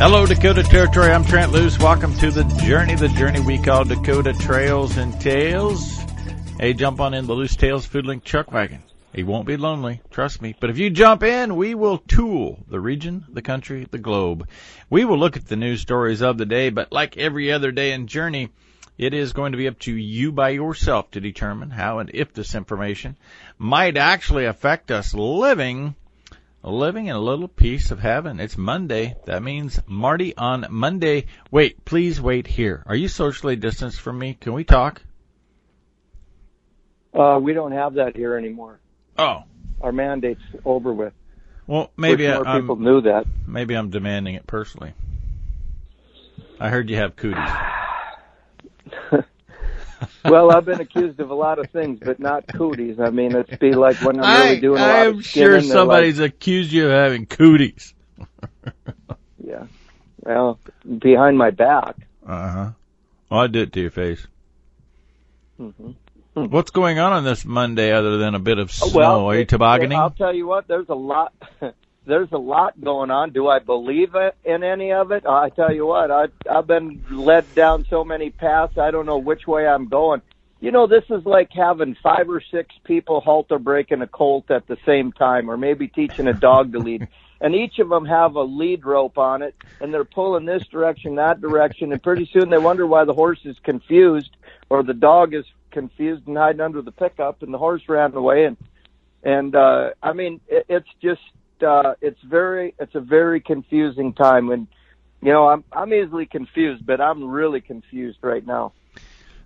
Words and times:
Hello, 0.00 0.24
Dakota 0.24 0.62
Territory. 0.62 1.10
I'm 1.12 1.26
Trent 1.26 1.52
Loos. 1.52 1.78
Welcome 1.78 2.14
to 2.20 2.30
the 2.30 2.44
journey, 2.64 2.94
the 2.94 3.08
journey 3.08 3.38
we 3.40 3.58
call 3.58 3.84
Dakota 3.84 4.32
Trails 4.32 4.96
and 4.96 5.20
Tales. 5.20 5.98
Hey, 6.58 6.72
jump 6.72 7.00
on 7.00 7.12
in 7.12 7.26
the 7.26 7.34
Loos 7.34 7.54
Tales 7.54 7.84
Food 7.84 8.06
Link 8.06 8.26
wagon. 8.50 8.82
He 9.12 9.24
won't 9.24 9.46
be 9.46 9.58
lonely, 9.58 10.00
trust 10.10 10.40
me. 10.40 10.56
But 10.58 10.70
if 10.70 10.78
you 10.78 10.88
jump 10.88 11.22
in, 11.22 11.54
we 11.54 11.74
will 11.74 11.98
tool 11.98 12.64
the 12.66 12.80
region, 12.80 13.26
the 13.28 13.42
country, 13.42 13.86
the 13.90 13.98
globe. 13.98 14.48
We 14.88 15.04
will 15.04 15.18
look 15.18 15.36
at 15.36 15.46
the 15.46 15.56
news 15.56 15.82
stories 15.82 16.22
of 16.22 16.38
the 16.38 16.46
day, 16.46 16.70
but 16.70 16.90
like 16.90 17.18
every 17.18 17.52
other 17.52 17.70
day 17.70 17.92
in 17.92 18.06
Journey, 18.06 18.48
it 18.96 19.12
is 19.12 19.34
going 19.34 19.52
to 19.52 19.58
be 19.58 19.68
up 19.68 19.78
to 19.80 19.92
you 19.92 20.32
by 20.32 20.48
yourself 20.48 21.10
to 21.10 21.20
determine 21.20 21.68
how 21.68 21.98
and 21.98 22.10
if 22.14 22.32
this 22.32 22.54
information 22.54 23.18
might 23.58 23.98
actually 23.98 24.46
affect 24.46 24.90
us 24.90 25.12
living 25.12 25.94
living 26.62 27.06
in 27.06 27.16
a 27.16 27.20
little 27.20 27.48
piece 27.48 27.90
of 27.90 28.00
heaven. 28.00 28.38
It's 28.40 28.56
Monday. 28.58 29.16
That 29.26 29.42
means 29.42 29.80
Marty 29.86 30.36
on 30.36 30.66
Monday. 30.70 31.26
Wait, 31.50 31.84
please 31.84 32.20
wait 32.20 32.46
here. 32.46 32.82
Are 32.86 32.94
you 32.94 33.08
socially 33.08 33.56
distanced 33.56 34.00
from 34.00 34.18
me? 34.18 34.34
Can 34.34 34.52
we 34.52 34.64
talk? 34.64 35.02
Uh, 37.14 37.38
we 37.42 37.52
don't 37.54 37.72
have 37.72 37.94
that 37.94 38.14
here 38.16 38.36
anymore. 38.36 38.78
Oh, 39.18 39.42
Our 39.80 39.92
mandate's 39.92 40.40
over 40.64 40.92
with. 40.92 41.12
well, 41.66 41.90
maybe 41.96 42.26
more 42.26 42.46
I, 42.46 42.60
people 42.60 42.76
knew 42.76 43.00
that. 43.02 43.26
maybe 43.46 43.74
I'm 43.74 43.90
demanding 43.90 44.34
it 44.34 44.46
personally. 44.46 44.92
I 46.58 46.68
heard 46.68 46.88
you 46.90 46.96
have 46.96 47.16
cooties. 47.16 47.48
well, 50.24 50.50
I've 50.50 50.64
been 50.64 50.80
accused 50.80 51.20
of 51.20 51.30
a 51.30 51.34
lot 51.34 51.58
of 51.58 51.70
things, 51.70 52.00
but 52.02 52.18
not 52.20 52.46
cooties. 52.52 53.00
I 53.00 53.10
mean, 53.10 53.34
it's 53.34 53.54
be 53.58 53.72
like 53.74 54.00
when 54.00 54.20
I'm 54.20 54.32
really 54.32 54.56
I, 54.56 54.60
doing 54.60 54.82
a 54.82 54.84
I 54.84 54.88
lot 54.88 55.06
of 55.08 55.24
sure 55.24 55.58
skinning, 55.58 55.68
they're 55.68 55.78
somebody's 55.78 56.18
accused 56.18 56.72
you 56.72 56.86
of 56.86 56.92
having 56.92 57.26
cooties. 57.26 57.94
Yeah. 59.42 59.64
Well, 60.20 60.58
behind 60.98 61.38
my 61.38 61.50
back. 61.50 61.96
Uh 62.26 62.50
huh. 62.50 62.70
Well, 63.30 63.40
I 63.40 63.46
did 63.46 63.68
it 63.68 63.72
to 63.74 63.80
your 63.80 63.90
face. 63.90 64.26
hmm 65.56 65.90
What's 66.34 66.70
going 66.70 66.98
on 66.98 67.12
on 67.12 67.24
this 67.24 67.44
Monday 67.44 67.92
other 67.92 68.16
than 68.18 68.34
a 68.34 68.38
bit 68.38 68.58
of 68.58 68.70
snow? 68.70 68.88
Oh, 68.92 68.96
well, 68.96 69.26
Are 69.26 69.36
you 69.36 69.44
tobogganing? 69.44 69.98
I'll 69.98 70.10
tell 70.10 70.32
you 70.32 70.46
what. 70.46 70.68
There's 70.68 70.88
a 70.88 70.94
lot. 70.94 71.32
There's 72.06 72.32
a 72.32 72.38
lot 72.38 72.80
going 72.80 73.10
on. 73.10 73.30
Do 73.30 73.48
I 73.48 73.58
believe 73.58 74.14
in 74.44 74.64
any 74.64 74.92
of 74.92 75.12
it? 75.12 75.26
I 75.26 75.50
tell 75.50 75.72
you 75.72 75.86
what. 75.86 76.10
I 76.10 76.26
I've 76.50 76.66
been 76.66 77.04
led 77.10 77.54
down 77.54 77.86
so 77.88 78.04
many 78.04 78.30
paths. 78.30 78.78
I 78.78 78.90
don't 78.90 79.06
know 79.06 79.18
which 79.18 79.46
way 79.46 79.66
I'm 79.66 79.88
going. 79.88 80.22
You 80.60 80.70
know, 80.70 80.86
this 80.86 81.04
is 81.08 81.24
like 81.24 81.50
having 81.52 81.96
five 82.02 82.28
or 82.28 82.42
six 82.50 82.74
people 82.84 83.20
halter 83.20 83.58
breaking 83.58 84.02
a 84.02 84.06
colt 84.06 84.50
at 84.50 84.66
the 84.66 84.76
same 84.84 85.12
time, 85.12 85.50
or 85.50 85.56
maybe 85.56 85.88
teaching 85.88 86.26
a 86.26 86.34
dog 86.34 86.72
to 86.72 86.78
lead. 86.78 87.08
And 87.42 87.54
each 87.54 87.78
of 87.78 87.88
them 87.88 88.04
have 88.04 88.34
a 88.34 88.42
lead 88.42 88.84
rope 88.84 89.16
on 89.16 89.40
it, 89.40 89.54
and 89.80 89.94
they're 89.94 90.04
pulling 90.04 90.44
this 90.44 90.66
direction, 90.66 91.14
that 91.14 91.40
direction, 91.40 91.90
and 91.90 92.02
pretty 92.02 92.28
soon 92.30 92.50
they 92.50 92.58
wonder 92.58 92.86
why 92.86 93.06
the 93.06 93.14
horse 93.14 93.40
is 93.44 93.56
confused, 93.62 94.36
or 94.68 94.82
the 94.82 94.92
dog 94.92 95.32
is 95.32 95.46
confused 95.70 96.26
and 96.26 96.36
hiding 96.36 96.60
under 96.60 96.82
the 96.82 96.92
pickup, 96.92 97.42
and 97.42 97.54
the 97.54 97.56
horse 97.56 97.80
ran 97.88 98.14
away. 98.14 98.44
And 98.44 98.58
and 99.22 99.56
uh, 99.56 99.92
I 100.02 100.12
mean, 100.12 100.42
it, 100.48 100.66
it's 100.68 100.88
just 101.00 101.22
uh, 101.62 101.94
it's 102.00 102.20
very 102.22 102.74
it's 102.78 102.94
a 102.94 103.00
very 103.00 103.40
confusing 103.40 104.12
time, 104.14 104.50
and 104.50 104.66
you 105.22 105.32
know 105.32 105.48
I'm 105.48 105.64
I'm 105.72 105.92
easily 105.92 106.26
confused, 106.26 106.84
but 106.86 107.00
I'm 107.00 107.28
really 107.28 107.60
confused 107.60 108.18
right 108.22 108.46
now. 108.46 108.72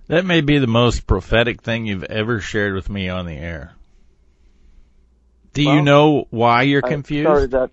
That 0.08 0.24
may 0.26 0.42
be 0.42 0.58
the 0.58 0.66
most 0.66 1.06
prophetic 1.06 1.62
thing 1.62 1.86
you've 1.86 2.04
ever 2.04 2.40
shared 2.40 2.74
with 2.74 2.90
me 2.90 3.08
on 3.08 3.26
the 3.26 3.36
air. 3.36 3.72
Do 5.54 5.62
you 5.62 5.82
know 5.82 6.26
why 6.30 6.62
you're 6.62 6.82
confused? 6.82 7.26
I'm 7.26 7.34
sorry 7.34 7.48
that 7.48 7.70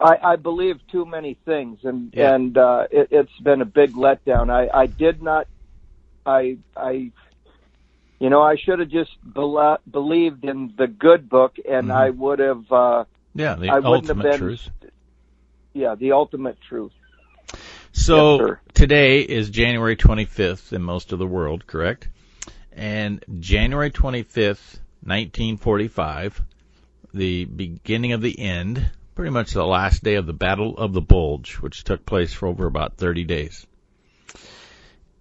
I, 0.00 0.32
I 0.32 0.36
believe 0.36 0.76
too 0.90 1.04
many 1.04 1.38
things, 1.44 1.80
and 1.82 2.12
Yeah. 2.14 2.34
and 2.34 2.56
uh, 2.56 2.86
it, 2.90 3.08
it's 3.10 3.38
been 3.42 3.60
a 3.60 3.66
big 3.66 3.94
letdown. 3.94 4.50
I 4.50 4.68
I 4.72 4.86
did 4.86 5.22
not, 5.22 5.46
I 6.26 6.58
I, 6.76 7.12
you 8.24 8.30
know, 8.30 8.40
I 8.40 8.56
should 8.56 8.78
have 8.78 8.88
just 8.88 9.10
believed 9.34 10.46
in 10.46 10.72
the 10.78 10.86
good 10.86 11.28
book, 11.28 11.56
and 11.68 11.88
Mhm. 11.88 11.94
I 11.94 12.08
would 12.08 12.38
have, 12.38 12.72
uh, 12.72 13.04
yeah, 13.34 13.54
the 13.54 13.68
I 13.68 13.80
ultimate 13.80 14.22
been- 14.22 14.38
truth. 14.38 14.70
yeah, 15.74 15.94
the 15.94 16.12
ultimate 16.12 16.58
truth. 16.62 16.92
So 17.92 18.40
Yes, 18.40 18.56
today 18.72 19.20
is 19.20 19.50
January 19.50 19.94
25th 19.94 20.72
in 20.72 20.82
most 20.82 21.12
of 21.12 21.18
the 21.18 21.26
world, 21.26 21.66
correct? 21.66 22.08
And 22.72 23.22
January 23.40 23.90
25th, 23.90 24.80
1945, 25.04 26.40
the 27.12 27.44
beginning 27.44 28.12
of 28.12 28.22
the 28.22 28.38
end, 28.40 28.90
pretty 29.14 29.32
much 29.32 29.52
the 29.52 29.66
last 29.66 30.02
day 30.02 30.14
of 30.14 30.24
the 30.24 30.32
Battle 30.32 30.74
of 30.78 30.94
the 30.94 31.02
Bulge, 31.02 31.56
which 31.56 31.84
took 31.84 32.06
place 32.06 32.32
for 32.32 32.48
over 32.48 32.64
about 32.64 32.96
30 32.96 33.24
days. 33.24 33.66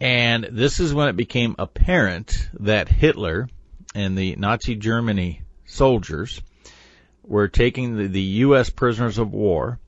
And 0.03 0.49
this 0.51 0.81
is 0.81 0.93
when 0.93 1.07
it 1.07 1.15
became 1.15 1.55
apparent 1.57 2.49
that 2.59 2.89
Hitler 2.89 3.47
and 3.95 4.17
the 4.17 4.35
Nazi 4.35 4.75
Germany 4.75 5.43
soldiers 5.63 6.41
were 7.23 7.47
taking 7.47 7.95
the, 7.95 8.07
the 8.07 8.21
U.S. 8.21 8.69
prisoners 8.69 9.17
of 9.17 9.31
war 9.31 9.79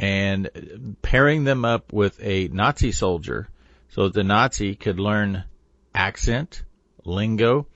and 0.00 0.96
pairing 1.02 1.44
them 1.44 1.66
up 1.66 1.92
with 1.92 2.18
a 2.22 2.48
Nazi 2.48 2.92
soldier 2.92 3.50
so 3.90 4.04
that 4.04 4.14
the 4.14 4.24
Nazi 4.24 4.74
could 4.74 4.98
learn 4.98 5.44
accent, 5.94 6.62
lingo, 7.04 7.66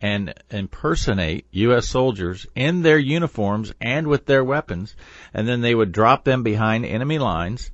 and 0.00 0.32
impersonate 0.52 1.46
U.S. 1.50 1.88
soldiers 1.88 2.46
in 2.54 2.82
their 2.82 2.98
uniforms 2.98 3.72
and 3.80 4.06
with 4.06 4.24
their 4.24 4.44
weapons, 4.44 4.94
and 5.34 5.48
then 5.48 5.62
they 5.62 5.74
would 5.74 5.90
drop 5.90 6.22
them 6.22 6.44
behind 6.44 6.86
enemy 6.86 7.18
lines, 7.18 7.72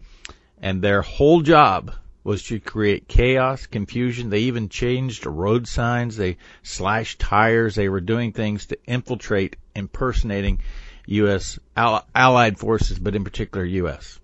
and 0.63 0.81
their 0.81 1.03
whole 1.03 1.43
job 1.43 1.93
was 2.27 2.43
to 2.43 2.59
create 2.59 3.07
chaos, 3.07 3.67
confusion. 3.67 4.31
They 4.31 4.41
even 4.41 4.69
changed 4.69 5.25
road 5.25 5.69
signs. 5.69 6.17
They 6.17 6.39
slashed 6.65 7.21
tires. 7.21 7.77
They 7.77 7.89
were 7.89 8.01
doing 8.01 8.33
things 8.33 8.67
to 8.67 8.79
infiltrate, 8.85 9.55
impersonating 9.77 10.61
U.S. 11.07 11.61
Allied 11.77 12.59
forces, 12.59 12.99
but 12.99 13.15
in 13.15 13.23
particular 13.23 13.65
U.S. 13.65 14.19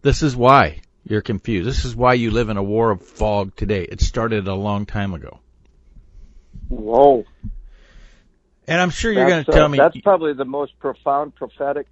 This 0.00 0.22
is 0.22 0.34
why 0.34 0.80
you're 1.04 1.20
confused. 1.20 1.68
This 1.68 1.84
is 1.84 1.94
why 1.94 2.14
you 2.14 2.30
live 2.30 2.48
in 2.48 2.56
a 2.56 2.62
war 2.62 2.90
of 2.90 3.02
fog 3.02 3.54
today. 3.54 3.82
It 3.82 4.00
started 4.00 4.48
a 4.48 4.54
long 4.54 4.86
time 4.86 5.12
ago. 5.12 5.40
Whoa. 6.68 7.26
And 8.66 8.80
I'm 8.80 8.90
sure 8.90 9.12
you're 9.12 9.28
going 9.28 9.44
to 9.44 9.50
uh, 9.50 9.54
tell 9.54 9.68
me. 9.68 9.76
that's 9.76 10.00
probably 10.00 10.32
the 10.32 10.46
most 10.46 10.78
profound, 10.78 11.34
prophetic, 11.34 11.86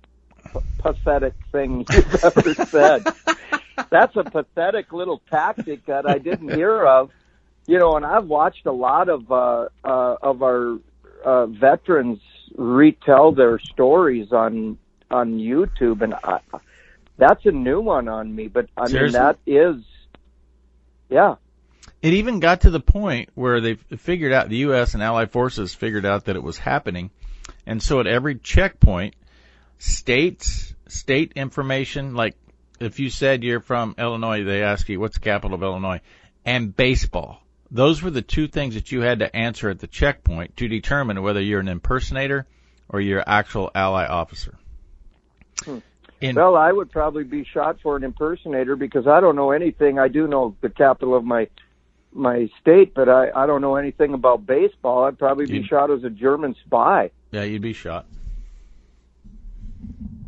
pathetic 0.78 1.34
thing 1.52 1.84
you've 1.92 2.24
ever 2.24 2.54
said. 2.54 3.04
That's 3.90 4.16
a 4.16 4.24
pathetic 4.24 4.92
little 4.92 5.22
tactic 5.30 5.86
that 5.86 6.08
I 6.08 6.18
didn't 6.18 6.54
hear 6.54 6.84
of. 6.84 7.10
You 7.66 7.78
know, 7.78 7.96
and 7.96 8.06
I've 8.06 8.26
watched 8.26 8.64
a 8.66 8.72
lot 8.72 9.08
of 9.08 9.30
uh, 9.30 9.68
uh, 9.84 10.16
of 10.22 10.42
our 10.42 10.78
uh, 11.24 11.46
veterans 11.46 12.20
retell 12.56 13.32
their 13.32 13.58
stories 13.58 14.32
on 14.32 14.78
on 15.10 15.38
YouTube, 15.38 16.02
and 16.02 16.14
I, 16.14 16.40
that's 17.16 17.44
a 17.46 17.50
new 17.50 17.80
one 17.80 18.08
on 18.08 18.34
me. 18.34 18.48
But 18.48 18.68
I 18.76 18.86
Seriously? 18.86 19.18
mean, 19.18 19.26
that 19.26 19.38
is, 19.46 19.82
yeah, 21.10 21.36
it 22.00 22.14
even 22.14 22.40
got 22.40 22.62
to 22.62 22.70
the 22.70 22.80
point 22.80 23.30
where 23.34 23.60
they 23.60 23.74
figured 23.74 24.32
out 24.32 24.48
the 24.48 24.58
U.S. 24.58 24.94
and 24.94 25.02
Allied 25.02 25.30
forces 25.30 25.74
figured 25.74 26.06
out 26.06 26.26
that 26.26 26.36
it 26.36 26.42
was 26.42 26.58
happening, 26.58 27.10
and 27.66 27.82
so 27.82 28.00
at 28.00 28.06
every 28.06 28.36
checkpoint, 28.36 29.14
states, 29.78 30.74
state 30.86 31.32
information, 31.36 32.14
like 32.14 32.36
if 32.80 33.00
you 33.00 33.10
said 33.10 33.42
you're 33.42 33.60
from 33.60 33.94
Illinois, 33.98 34.44
they 34.44 34.62
ask 34.62 34.88
you 34.88 35.00
what's 35.00 35.14
the 35.14 35.24
capital 35.24 35.54
of 35.54 35.62
Illinois, 35.62 36.00
and 36.44 36.74
baseball. 36.74 37.42
Those 37.70 38.02
were 38.02 38.10
the 38.10 38.22
two 38.22 38.48
things 38.48 38.74
that 38.74 38.92
you 38.92 39.02
had 39.02 39.18
to 39.18 39.34
answer 39.36 39.68
at 39.68 39.78
the 39.78 39.86
checkpoint 39.86 40.56
to 40.56 40.68
determine 40.68 41.20
whether 41.22 41.40
you're 41.40 41.60
an 41.60 41.68
impersonator 41.68 42.46
or 42.88 43.00
you're 43.00 43.18
an 43.18 43.24
actual 43.26 43.70
ally 43.74 44.06
officer. 44.06 44.54
Hmm. 45.64 45.78
In, 46.20 46.34
Well, 46.34 46.56
I 46.56 46.72
would 46.72 46.90
probably 46.90 47.24
be 47.24 47.44
shot 47.44 47.78
for 47.82 47.96
an 47.96 48.02
impersonator 48.02 48.74
because 48.74 49.06
I 49.06 49.20
don't 49.20 49.36
know 49.36 49.50
anything. 49.52 49.98
I 49.98 50.08
do 50.08 50.26
know 50.26 50.56
the 50.60 50.70
capital 50.70 51.14
of 51.16 51.24
my 51.24 51.48
my 52.12 52.48
state, 52.60 52.94
but 52.94 53.08
I 53.08 53.30
I 53.34 53.46
don't 53.46 53.60
know 53.60 53.76
anything 53.76 54.14
about 54.14 54.46
baseball. 54.46 55.04
I'd 55.04 55.18
probably 55.18 55.46
be 55.46 55.62
shot 55.64 55.90
as 55.90 56.02
a 56.04 56.10
German 56.10 56.56
spy. 56.64 57.10
Yeah, 57.30 57.42
you'd 57.42 57.62
be 57.62 57.72
shot. 57.72 58.06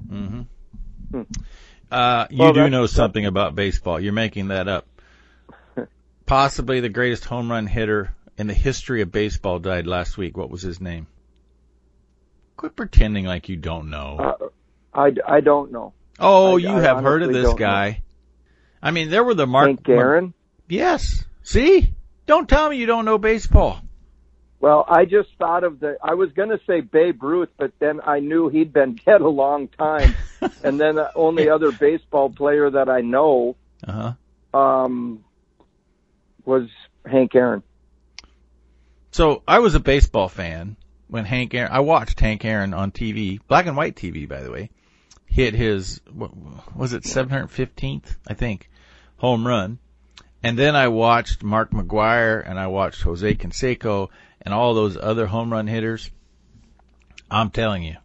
hmm 0.09 0.43
Hmm. 1.11 1.23
Uh, 1.91 2.27
you 2.31 2.39
Well, 2.39 2.53
do 2.53 2.71
know 2.71 2.87
something 2.87 3.27
about 3.27 3.55
baseball. 3.55 3.99
You're 3.99 4.13
making 4.13 4.49
that 4.49 4.69
up. 4.69 4.87
Possibly 6.27 6.81
the 6.81 6.89
greatest 6.89 7.25
home 7.25 7.51
run 7.51 7.67
hitter 7.67 8.15
in 8.39 8.47
the 8.47 8.55
history 8.55 9.03
of 9.03 9.11
baseball 9.11 9.59
died 9.59 9.87
last 9.87 10.17
week. 10.17 10.37
What 10.37 10.51
was 10.51 10.63
his 10.63 10.81
name? 10.81 11.07
Quit 12.57 12.77
pretending 12.77 13.25
like 13.25 13.49
you 13.49 13.57
don't 13.57 13.91
know. 13.91 14.17
Uh, 14.19 14.47
I 14.95 15.13
I 15.27 15.41
don't 15.41 15.73
know. 15.73 15.93
oh, 16.19 16.57
I- 16.57 16.61
you 16.61 16.69
I 16.69 16.81
have 16.83 17.03
heard 17.03 17.23
of 17.23 17.33
this 17.33 17.45
don't 17.45 17.59
know. 17.61 17.67
guy. 17.67 18.03
I 18.83 18.91
mean, 18.93 19.11
there 19.11 19.25
were 19.25 19.35
the 19.35 19.47
Mark. 19.47 19.69
Hank 19.69 19.89
Aaron. 19.89 20.35
Yes. 20.69 21.25
See? 21.43 21.93
Don't 22.27 22.49
tell 22.49 22.71
me 22.71 22.77
you 22.77 22.87
don't 22.87 23.05
know 23.05 23.19
baseball. 23.19 23.81
Well, 24.61 24.85
I 24.87 25.07
just 25.07 25.31
thought 25.39 25.65
of 25.65 25.81
the. 25.81 25.97
I 26.03 26.15
was 26.15 26.33
going 26.33 26.51
to 26.51 26.61
say 26.67 26.83
Babe 26.83 27.23
Ruth, 27.23 27.49
but 27.57 27.73
then 27.79 28.01
I 28.05 28.21
knew 28.21 28.49
he'd 28.51 28.73
been 28.73 29.01
dead 29.07 29.23
a 29.23 29.29
long 29.29 29.69
time, 29.69 30.15
and 30.63 30.79
then 30.79 30.97
the 30.97 31.11
only 31.15 31.49
other 31.55 31.73
baseball 31.73 32.29
player 32.31 32.69
that 32.71 32.89
I 32.91 33.01
know 33.01 33.57
Uh 33.87 34.15
huh. 34.53 34.59
um, 34.59 35.25
was 36.45 36.69
Hank 37.07 37.35
Aaron. 37.35 37.63
So 39.13 39.43
I 39.49 39.59
was 39.61 39.75
a 39.75 39.81
baseball 39.81 40.29
fan 40.29 40.77
when 41.09 41.25
Hank 41.25 41.55
Aaron. 41.55 41.73
I 41.73 41.81
watched 41.81 42.21
Hank 42.21 42.45
Aaron 42.45 42.75
on 42.75 42.93
TV, 42.93 43.41
black 43.49 43.67
and 43.67 43.77
white 43.77 43.97
TV, 43.97 44.29
by 44.29 44.43
the 44.43 44.51
way, 44.53 44.71
hit 45.27 45.55
his 45.55 46.01
what 46.13 46.31
was 46.77 46.93
it 46.93 47.03
715th, 47.05 48.15
I 48.29 48.35
think, 48.35 48.69
home 49.17 49.47
run, 49.47 49.79
and 50.43 50.59
then 50.59 50.77
I 50.77 50.89
watched 50.89 51.43
Mark 51.43 51.71
McGwire 51.71 52.47
and 52.49 52.59
I 52.59 52.67
watched 52.69 53.03
Jose 53.03 53.35
Canseco 53.35 54.09
and 54.43 54.55
all 54.55 54.75
those 54.75 54.97
other 54.97 55.27
home 55.27 55.53
run 55.53 55.67
hitters. 55.67 56.11
I'm 57.31 57.51
telling 57.51 57.83
you, 57.83 57.97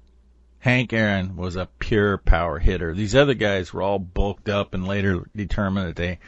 Hank 0.60 0.94
Aaron 0.94 1.36
was 1.36 1.56
a 1.56 1.70
pure 1.80 2.18
power 2.18 2.60
hitter. 2.60 2.94
These 2.94 3.16
other 3.16 3.34
guys 3.34 3.74
were 3.74 3.82
all 3.82 4.00
bulked 4.00 4.50
up 4.50 4.74
and 4.74 4.88
later 4.88 5.28
determined 5.36 5.90
that 5.90 5.96
they 5.96 6.20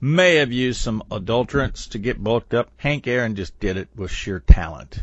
may 0.00 0.36
have 0.36 0.52
used 0.52 0.80
some 0.80 1.02
adulterants 1.10 1.90
to 1.90 1.98
get 1.98 2.22
bulked 2.22 2.54
up. 2.54 2.70
Hank 2.76 3.06
Aaron 3.06 3.34
just 3.34 3.58
did 3.58 3.76
it 3.76 3.88
with 3.96 4.10
sheer 4.10 4.40
talent. 4.40 5.02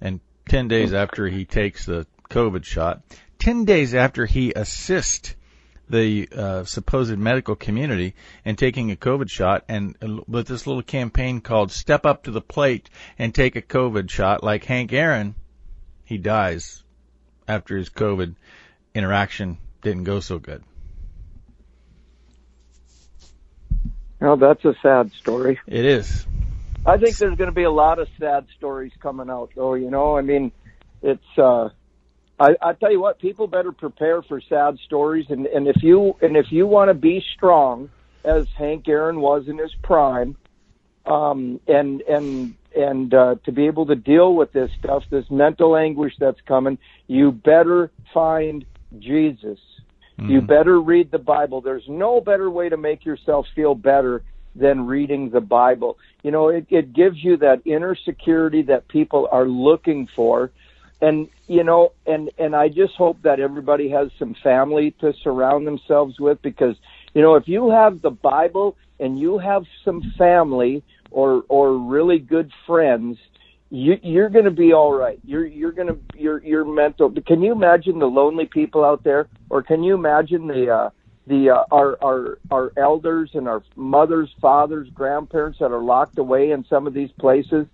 And 0.00 0.20
10 0.48 0.68
days 0.68 0.92
after 0.92 1.28
he 1.28 1.44
takes 1.44 1.86
the 1.86 2.06
COVID 2.30 2.64
shot, 2.64 3.02
10 3.38 3.64
days 3.64 3.94
after 3.94 4.26
he 4.26 4.52
assists 4.52 5.35
the 5.88 6.28
uh, 6.34 6.64
supposed 6.64 7.16
medical 7.16 7.54
community 7.54 8.14
and 8.44 8.58
taking 8.58 8.90
a 8.90 8.96
COVID 8.96 9.30
shot 9.30 9.64
and 9.68 9.96
uh, 10.02 10.22
with 10.26 10.48
this 10.48 10.66
little 10.66 10.82
campaign 10.82 11.40
called 11.40 11.70
Step 11.70 12.04
Up 12.04 12.24
to 12.24 12.30
the 12.30 12.40
Plate 12.40 12.90
and 13.18 13.34
Take 13.34 13.56
a 13.56 13.62
COVID 13.62 14.10
Shot, 14.10 14.42
like 14.42 14.64
Hank 14.64 14.92
Aaron, 14.92 15.34
he 16.04 16.18
dies 16.18 16.82
after 17.46 17.76
his 17.76 17.88
COVID 17.88 18.34
interaction 18.94 19.58
didn't 19.82 20.04
go 20.04 20.20
so 20.20 20.38
good. 20.38 20.64
Well, 24.20 24.36
that's 24.36 24.64
a 24.64 24.74
sad 24.82 25.12
story. 25.12 25.60
It 25.66 25.84
is. 25.84 26.26
I 26.84 26.96
think 26.96 27.16
there's 27.16 27.36
going 27.36 27.50
to 27.50 27.54
be 27.54 27.64
a 27.64 27.70
lot 27.70 27.98
of 27.98 28.08
sad 28.18 28.46
stories 28.56 28.92
coming 29.00 29.28
out, 29.28 29.50
though. 29.54 29.74
You 29.74 29.90
know, 29.90 30.16
I 30.16 30.22
mean, 30.22 30.52
it's. 31.02 31.38
uh 31.38 31.68
I, 32.38 32.56
I 32.60 32.72
tell 32.74 32.92
you 32.92 33.00
what, 33.00 33.18
people 33.18 33.46
better 33.46 33.72
prepare 33.72 34.22
for 34.22 34.40
sad 34.40 34.78
stories, 34.84 35.26
and 35.30 35.46
and 35.46 35.66
if 35.66 35.82
you 35.82 36.16
and 36.20 36.36
if 36.36 36.46
you 36.50 36.66
want 36.66 36.90
to 36.90 36.94
be 36.94 37.24
strong, 37.34 37.90
as 38.24 38.46
Hank 38.56 38.88
Aaron 38.88 39.20
was 39.20 39.48
in 39.48 39.58
his 39.58 39.74
prime, 39.82 40.36
um, 41.06 41.60
and 41.66 42.02
and 42.02 42.54
and 42.76 43.14
uh, 43.14 43.36
to 43.44 43.52
be 43.52 43.66
able 43.66 43.86
to 43.86 43.94
deal 43.94 44.34
with 44.34 44.52
this 44.52 44.70
stuff, 44.78 45.04
this 45.10 45.24
mental 45.30 45.76
anguish 45.76 46.12
that's 46.18 46.40
coming, 46.42 46.78
you 47.06 47.32
better 47.32 47.90
find 48.12 48.66
Jesus. 48.98 49.58
You 50.18 50.40
better 50.40 50.80
read 50.80 51.10
the 51.10 51.18
Bible. 51.18 51.60
There's 51.60 51.86
no 51.88 52.22
better 52.22 52.50
way 52.50 52.70
to 52.70 52.78
make 52.78 53.04
yourself 53.04 53.46
feel 53.54 53.74
better 53.74 54.22
than 54.54 54.86
reading 54.86 55.28
the 55.28 55.42
Bible. 55.42 55.98
You 56.22 56.30
know, 56.30 56.48
it, 56.48 56.66
it 56.70 56.94
gives 56.94 57.22
you 57.22 57.36
that 57.38 57.60
inner 57.66 57.94
security 57.94 58.62
that 58.62 58.88
people 58.88 59.28
are 59.30 59.46
looking 59.46 60.08
for. 60.16 60.50
And, 61.00 61.28
you 61.46 61.62
know, 61.62 61.92
and, 62.06 62.30
and 62.38 62.56
I 62.56 62.68
just 62.68 62.94
hope 62.94 63.20
that 63.22 63.38
everybody 63.38 63.90
has 63.90 64.10
some 64.18 64.34
family 64.42 64.92
to 65.00 65.12
surround 65.22 65.66
themselves 65.66 66.18
with 66.18 66.40
because, 66.40 66.76
you 67.14 67.22
know, 67.22 67.34
if 67.34 67.46
you 67.46 67.70
have 67.70 68.00
the 68.00 68.10
Bible 68.10 68.76
and 68.98 69.18
you 69.18 69.38
have 69.38 69.64
some 69.84 70.02
family 70.16 70.82
or, 71.10 71.44
or 71.48 71.76
really 71.76 72.18
good 72.18 72.50
friends, 72.66 73.18
you, 73.70 73.98
you're 74.02 74.28
going 74.28 74.44
to 74.44 74.50
be 74.50 74.72
all 74.72 74.92
right. 74.92 75.18
You're 75.24 75.46
you're 75.46 75.72
going 75.72 75.88
to 75.88 75.98
your 76.16 76.42
your 76.44 76.64
mental. 76.64 77.10
Can 77.26 77.42
you 77.42 77.52
imagine 77.52 77.98
the 77.98 78.06
lonely 78.06 78.46
people 78.46 78.84
out 78.84 79.02
there, 79.02 79.26
or 79.50 79.62
can 79.62 79.82
you 79.82 79.94
imagine 79.94 80.46
the 80.46 80.70
uh, 80.70 80.90
the 81.26 81.50
uh, 81.50 81.64
our 81.72 81.98
our 82.02 82.38
our 82.50 82.72
elders 82.76 83.30
and 83.34 83.48
our 83.48 83.62
mothers, 83.74 84.32
fathers, 84.40 84.88
grandparents 84.94 85.58
that 85.58 85.72
are 85.72 85.82
locked 85.82 86.18
away 86.18 86.52
in 86.52 86.64
some 86.66 86.86
of 86.86 86.94
these 86.94 87.10
places, 87.18 87.66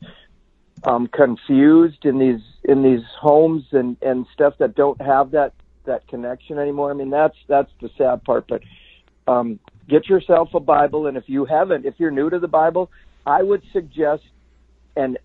um, 0.84 1.06
confused 1.08 2.04
in 2.04 2.18
these 2.18 2.40
in 2.64 2.82
these 2.82 3.04
homes 3.20 3.64
and 3.72 3.96
and 4.02 4.26
stuff 4.32 4.54
that 4.58 4.74
don't 4.74 5.00
have 5.00 5.32
that 5.32 5.52
that 5.84 6.06
connection 6.08 6.58
anymore. 6.58 6.90
I 6.90 6.94
mean, 6.94 7.10
that's 7.10 7.36
that's 7.48 7.70
the 7.80 7.90
sad 7.96 8.24
part. 8.24 8.46
But 8.48 8.62
um, 9.26 9.58
get 9.88 10.08
yourself 10.08 10.50
a 10.54 10.60
Bible, 10.60 11.06
and 11.06 11.16
if 11.16 11.24
you 11.28 11.44
haven't, 11.44 11.86
if 11.86 11.94
you're 11.98 12.10
new 12.10 12.30
to 12.30 12.38
the 12.38 12.48
Bible, 12.48 12.90
I 13.26 13.42
would 13.42 13.62
suggest 13.72 14.22
an 14.96 15.18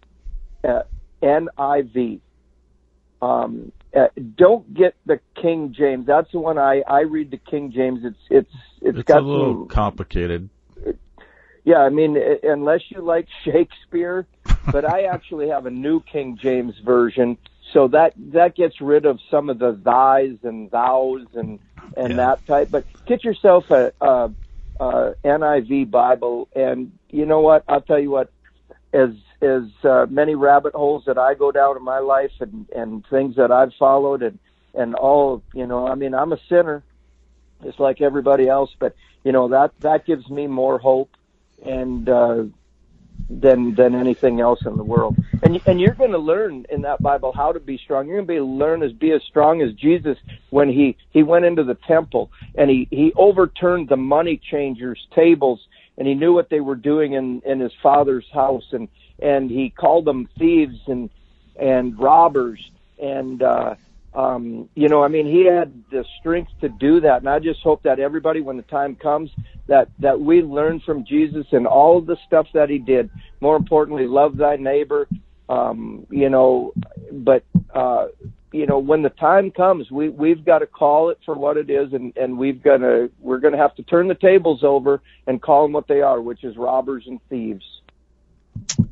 uh, 0.63 0.83
NIV. 1.21 2.19
Um, 3.21 3.71
uh, 3.95 4.07
don't 4.35 4.71
get 4.75 4.95
the 5.05 5.19
King 5.41 5.73
James. 5.75 6.05
That's 6.05 6.31
the 6.31 6.39
one 6.39 6.57
I 6.57 6.81
I 6.87 7.01
read. 7.01 7.31
The 7.31 7.37
King 7.37 7.71
James. 7.71 8.01
It's 8.03 8.17
it's 8.29 8.53
it's, 8.81 8.97
It's 8.99 9.07
got 9.07 9.23
a 9.23 9.25
little 9.25 9.61
some, 9.61 9.67
complicated. 9.69 10.49
yeah. 11.63 11.77
I 11.77 11.89
mean, 11.89 12.15
uh, 12.15 12.51
unless 12.51 12.81
you 12.89 13.01
like 13.01 13.27
Shakespeare, 13.43 14.27
but 14.71 14.85
I 14.85 15.03
actually 15.03 15.49
have 15.49 15.65
a 15.65 15.71
New 15.71 16.01
King 16.01 16.37
James 16.41 16.73
version, 16.85 17.37
so 17.73 17.87
that 17.89 18.13
that 18.33 18.55
gets 18.55 18.79
rid 18.81 19.05
of 19.05 19.19
some 19.31 19.49
of 19.49 19.59
the 19.59 19.73
thys 19.73 20.39
and 20.43 20.69
thous 20.71 21.27
and 21.33 21.59
and 21.95 22.11
Yeah. 22.11 22.17
that 22.17 22.45
type. 22.45 22.69
But 22.71 22.85
get 23.07 23.23
yourself 23.23 23.65
a, 23.71 23.91
a, 24.01 24.29
a 24.79 25.15
NIV 25.25 25.89
Bible, 25.91 26.47
and 26.55 26.91
you 27.09 27.25
know 27.25 27.41
what? 27.41 27.63
I'll 27.67 27.81
tell 27.81 27.99
you 27.99 28.11
what. 28.11 28.31
As 28.93 29.09
as 29.41 29.63
uh, 29.83 30.05
many 30.09 30.33
rabbit 30.35 30.73
holes 30.73 31.03
that 31.07 31.17
I 31.17 31.33
go 31.33 31.51
down 31.51 31.75
in 31.77 31.83
my 31.83 31.99
life, 31.99 32.31
and 32.39 32.67
and 32.75 33.05
things 33.09 33.35
that 33.35 33.51
I've 33.51 33.73
followed, 33.77 34.23
and 34.23 34.39
and 34.73 34.95
all 34.95 35.43
you 35.53 35.67
know. 35.67 35.87
I 35.87 35.95
mean, 35.95 36.13
I'm 36.15 36.31
a 36.31 36.39
sinner, 36.47 36.83
just 37.63 37.79
like 37.79 37.99
everybody 38.01 38.47
else, 38.47 38.69
but 38.79 38.95
you 39.23 39.33
know 39.33 39.49
that 39.49 39.71
that 39.81 40.05
gives 40.05 40.27
me 40.29 40.47
more 40.47 40.79
hope 40.79 41.09
and 41.65 42.07
uh, 42.07 42.43
than 43.29 43.75
than 43.75 43.95
anything 43.95 44.39
else 44.39 44.59
in 44.65 44.77
the 44.77 44.83
world. 44.83 45.17
And 45.41 45.59
and 45.65 45.79
you're 45.79 45.95
going 45.95 46.11
to 46.11 46.17
learn 46.17 46.65
in 46.69 46.81
that 46.83 47.01
Bible 47.01 47.33
how 47.35 47.51
to 47.51 47.59
be 47.59 47.77
strong. 47.77 48.07
You're 48.07 48.17
going 48.23 48.27
to 48.27 48.33
be 48.33 48.39
learn 48.39 48.83
as 48.83 48.93
be 48.93 49.11
as 49.11 49.21
strong 49.27 49.61
as 49.61 49.73
Jesus 49.73 50.17
when 50.49 50.69
he 50.69 50.97
he 51.11 51.23
went 51.23 51.45
into 51.45 51.63
the 51.63 51.77
temple 51.87 52.31
and 52.55 52.69
he 52.69 52.87
he 52.91 53.13
overturned 53.17 53.89
the 53.89 53.97
money 53.97 54.41
changers' 54.51 55.05
tables 55.13 55.59
and 55.97 56.07
he 56.07 56.13
knew 56.13 56.33
what 56.33 56.49
they 56.49 56.61
were 56.61 56.75
doing 56.75 57.13
in 57.13 57.41
in 57.45 57.59
his 57.59 57.73
father's 57.83 58.27
house 58.33 58.65
and 58.71 58.87
and 59.21 59.49
he 59.49 59.69
called 59.69 60.05
them 60.05 60.29
thieves 60.37 60.79
and 60.87 61.09
and 61.59 61.99
robbers 61.99 62.59
and 62.99 63.43
uh 63.43 63.75
um 64.13 64.69
you 64.75 64.87
know 64.87 65.03
i 65.03 65.07
mean 65.07 65.25
he 65.25 65.45
had 65.45 65.71
the 65.91 66.03
strength 66.19 66.51
to 66.61 66.69
do 66.69 66.99
that 67.01 67.19
and 67.19 67.29
i 67.29 67.39
just 67.39 67.61
hope 67.61 67.81
that 67.83 67.99
everybody 67.99 68.41
when 68.41 68.57
the 68.57 68.63
time 68.63 68.95
comes 68.95 69.29
that 69.67 69.89
that 69.99 70.19
we 70.19 70.41
learn 70.41 70.81
from 70.85 71.05
jesus 71.05 71.45
and 71.51 71.67
all 71.67 71.97
of 71.97 72.05
the 72.05 72.17
stuff 72.25 72.47
that 72.53 72.69
he 72.69 72.77
did. 72.79 73.09
More 73.41 73.55
importantly 73.55 74.07
love 74.07 74.37
thy 74.37 74.55
neighbor 74.55 75.07
um 75.49 76.05
you 76.09 76.29
know 76.29 76.73
but 77.11 77.43
uh 77.73 78.07
you 78.51 78.65
know 78.65 78.79
when 78.79 79.01
the 79.01 79.09
time 79.09 79.51
comes 79.51 79.91
we 79.91 80.09
we've 80.09 80.45
got 80.45 80.59
to 80.59 80.65
call 80.65 81.09
it 81.09 81.19
for 81.25 81.35
what 81.35 81.57
it 81.57 81.69
is 81.69 81.91
and 81.93 82.15
and 82.17 82.37
we've 82.37 82.63
got 82.63 82.77
to 82.77 83.11
we're 83.19 83.39
going 83.39 83.53
to 83.53 83.59
have 83.59 83.75
to 83.75 83.83
turn 83.83 84.07
the 84.07 84.15
tables 84.15 84.61
over 84.63 85.01
and 85.27 85.41
call 85.41 85.63
them 85.63 85.73
what 85.73 85.87
they 85.87 86.01
are 86.01 86.21
which 86.21 86.43
is 86.43 86.55
robbers 86.57 87.03
and 87.07 87.19
thieves 87.29 87.63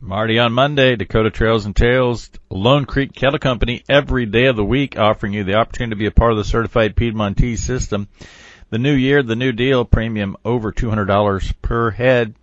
Marty 0.01 0.39
on 0.39 0.53
Monday, 0.53 0.95
Dakota 0.95 1.31
Trails 1.31 1.65
and 1.65 1.75
Tales, 1.75 2.29
Lone 2.49 2.85
Creek 2.85 3.13
Cattle 3.13 3.39
Company, 3.39 3.83
every 3.89 4.25
day 4.25 4.45
of 4.45 4.55
the 4.55 4.63
week 4.63 4.97
offering 4.99 5.33
you 5.33 5.43
the 5.43 5.55
opportunity 5.55 5.89
to 5.91 5.95
be 5.95 6.05
a 6.05 6.11
part 6.11 6.31
of 6.31 6.37
the 6.37 6.43
certified 6.43 6.95
Piedmontese 6.95 7.63
system. 7.63 8.07
The 8.69 8.77
new 8.77 8.93
year, 8.93 9.23
the 9.23 9.35
new 9.35 9.51
deal, 9.51 9.83
premium 9.83 10.37
over 10.45 10.71
$200 10.71 11.53
per 11.61 11.91
head, 11.91 12.35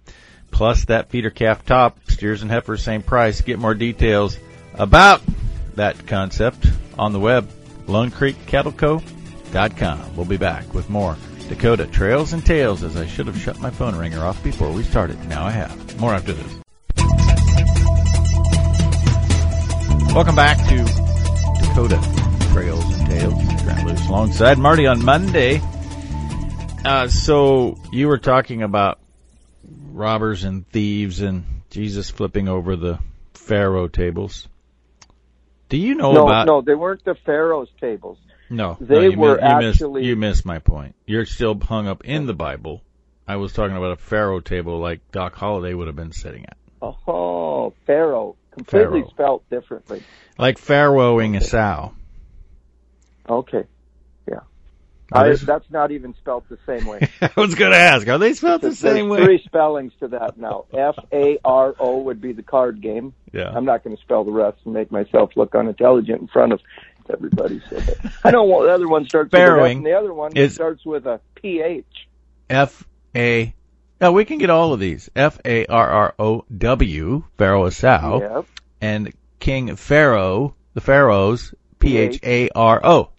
plus 0.51 0.85
that 0.87 1.11
feeder 1.11 1.31
calf 1.31 1.65
top, 1.65 1.99
steers 2.09 2.43
and 2.43 2.51
heifers, 2.51 2.83
same 2.83 3.03
price. 3.03 3.41
Get 3.41 3.59
more 3.59 3.75
details 3.75 4.37
about 4.75 5.23
that 5.77 6.07
concept 6.07 6.67
on 6.99 7.13
the 7.13 7.21
web, 7.21 7.49
LoneCreekCattleCo.com. 7.87 10.17
We'll 10.17 10.27
be 10.27 10.37
back 10.37 10.75
with 10.75 10.91
more 10.91 11.17
Dakota 11.49 11.87
Trails 11.87 12.33
and 12.33 12.45
Tales 12.45 12.83
as 12.83 12.97
I 12.97 13.07
should 13.07 13.27
have 13.27 13.39
shut 13.39 13.61
my 13.61 13.71
phone 13.71 13.95
ringer 13.95 14.25
off 14.25 14.43
before 14.43 14.73
we 14.73 14.83
started. 14.83 15.23
Now 15.29 15.45
I 15.45 15.51
have. 15.51 16.01
More 16.01 16.15
after 16.15 16.33
this. 16.33 16.62
Welcome 20.15 20.37
back 20.37 20.59
to 20.69 20.77
Dakota 21.61 21.99
Trails 22.53 22.85
and 22.85 23.07
Tales. 23.09 23.63
Trent 23.63 23.87
Loos 23.87 24.07
alongside 24.09 24.59
Marty 24.59 24.87
on 24.87 25.03
Monday. 25.05 25.61
Uh, 26.85 27.09
so 27.09 27.79
you 27.93 28.09
were 28.09 28.19
talking 28.19 28.63
about 28.63 28.99
robbers 29.91 30.45
and 30.45 30.69
thieves 30.69 31.21
and 31.23 31.45
Jesus 31.71 32.11
flipping 32.11 32.49
over 32.49 32.77
the 32.77 32.99
Pharaoh 33.35 33.89
tables. 33.89 34.49
Do 35.71 35.79
you 35.79 35.95
know 35.95 36.13
no 36.13 36.27
about? 36.27 36.47
no 36.47 36.61
they 36.61 36.75
weren't 36.75 37.03
the 37.05 37.15
pharaoh's 37.25 37.71
tables 37.81 38.19
no, 38.51 38.77
They 38.79 39.09
no, 39.09 39.19
were 39.19 39.37
mi- 39.41 39.49
you 39.49 39.57
missed- 39.61 39.77
actually- 39.77 40.05
you 40.05 40.17
missed 40.17 40.45
my 40.45 40.59
point. 40.59 40.95
You're 41.07 41.25
still 41.25 41.59
hung 41.59 41.89
up 41.89 42.05
in 42.05 42.27
the 42.27 42.35
Bible. 42.35 42.83
I 43.27 43.37
was 43.37 43.55
talking 43.55 43.75
about 43.77 43.93
a 43.93 43.97
faro 43.97 44.41
table 44.41 44.79
like 44.79 45.01
Doc 45.11 45.35
Holliday 45.35 45.73
would 45.73 45.87
have 45.87 45.97
been 45.97 46.13
sitting 46.13 46.45
at. 46.45 46.59
Oh, 46.83 47.73
Pharaoh. 47.87 48.37
Completely 48.53 49.01
Pharaoh. 49.01 49.11
spelt 49.11 49.51
differently. 49.51 50.03
Like 50.39 50.59
farrowing 50.59 51.37
a 51.37 51.41
sow. 51.41 51.93
Okay. 53.29 53.65
Yeah. 54.29 54.41
I, 55.13 55.35
that's 55.37 55.71
not 55.71 55.91
even 55.91 56.15
spelt 56.15 56.49
the 56.49 56.59
same 56.67 56.87
way. 56.87 57.09
I 57.23 57.31
was 57.37 57.55
going 57.55 57.73
to 57.73 57.77
ask, 57.79 58.07
are 58.09 58.19
they 58.19 58.33
spelled 58.35 58.61
the 58.63 58.69
There's 58.69 58.79
same 58.79 59.09
way? 59.09 59.25
three 59.25 59.43
spellings 59.45 59.93
to 60.01 60.09
that 60.09 60.39
now. 60.39 60.65
F 60.73 60.97
A 61.13 61.39
R 61.45 61.75
O 61.79 61.99
would 62.03 62.21
be 62.21 62.33
the 62.33 62.43
card 62.43 62.81
game. 62.81 63.15
Yeah. 63.33 63.51
I'm 63.51 63.65
not 63.65 63.85
going 63.85 63.97
to 63.97 64.03
spell 64.03 64.25
the 64.25 64.33
rest 64.33 64.59
and 64.65 64.75
make 64.75 64.91
myself 64.91 65.31
look 65.37 65.55
unintelligent 65.55 66.21
in 66.23 66.29
front 66.29 66.53
of 66.53 66.61
everybody. 67.13 67.61
So 67.71 67.79
I 68.25 68.31
know 68.31 68.45
what 68.45 68.65
the 68.67 68.73
other 68.73 68.89
one 68.89 69.07
starts 69.07 69.33
with 69.33 69.41
an 69.41 69.49
F, 69.49 69.49
Farrowing 69.57 69.77
and 69.79 69.87
the 69.87 69.93
other 69.95 70.13
one 70.15 70.37
is- 70.37 70.55
starts 70.55 70.85
with 70.85 71.07
a 71.07 71.21
P 71.35 71.61
H. 71.61 71.87
F 72.51 72.85
A. 73.15 73.55
Now 74.03 74.11
we 74.11 74.25
can 74.25 74.39
get 74.39 74.51
all 74.51 74.73
of 74.73 74.81
these. 74.81 75.09
F 75.15 75.39
A 75.45 75.65
R 75.67 75.89
R 75.89 76.15
O 76.19 76.45
W, 76.59 77.23
farrow 77.39 77.71
sow, 77.71 78.21
Yep. 78.21 78.47
and 78.81 79.13
King 79.39 79.77
Pharaoh, 79.77 80.57
the 80.75 80.81
Pharaohs, 80.81 81.55
P 81.79 81.97
H 81.99 82.19
A 82.25 82.49
R 82.51 82.81
O. 82.83 83.11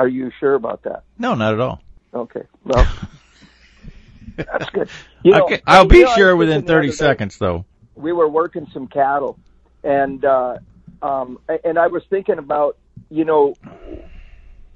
Are 0.00 0.08
you 0.08 0.32
sure 0.40 0.54
about 0.54 0.82
that? 0.82 1.04
No, 1.16 1.34
not 1.36 1.54
at 1.54 1.60
all. 1.60 1.80
Okay. 2.12 2.42
Well, 2.64 2.88
that's 4.36 4.68
good. 4.70 4.88
You 5.22 5.30
know, 5.30 5.44
okay, 5.44 5.62
I'll 5.64 5.86
be 5.86 6.04
sure 6.16 6.34
within 6.34 6.62
30 6.62 6.88
day- 6.88 6.92
seconds, 6.92 7.38
though. 7.38 7.64
we 7.94 8.12
were 8.12 8.28
working 8.28 8.66
some 8.72 8.88
cattle 8.88 9.38
and 9.84 10.24
uh 10.24 10.58
um 11.02 11.38
and 11.64 11.78
I 11.78 11.86
was 11.86 12.02
thinking 12.10 12.38
about 12.38 12.76
you 13.10 13.24
know 13.24 13.54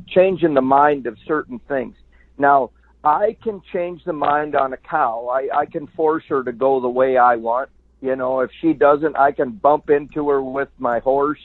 changing 0.07 0.55
the 0.55 0.63
mind 0.63 1.09
of 1.09 1.19
certain 1.27 1.59
things. 1.59 1.97
Now, 2.39 2.71
I 3.07 3.37
can 3.41 3.63
change 3.73 4.03
the 4.05 4.13
mind 4.13 4.57
on 4.57 4.73
a 4.73 4.77
cow. 4.77 5.29
I 5.29 5.61
I 5.61 5.67
can 5.67 5.87
force 5.87 6.25
her 6.29 6.43
to 6.43 6.53
go 6.53 6.81
the 6.81 6.89
way 6.89 7.17
I 7.17 7.37
want. 7.37 7.71
You 8.01 8.17
know, 8.17 8.41
if 8.41 8.51
she 8.61 8.73
doesn't, 8.73 9.17
I 9.17 9.31
can 9.31 9.53
bump 9.53 9.91
into 9.91 10.29
her 10.29 10.43
with 10.43 10.69
my 10.79 10.99
horse 10.99 11.39